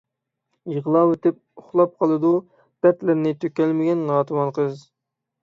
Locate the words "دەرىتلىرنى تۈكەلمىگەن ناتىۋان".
2.87-4.53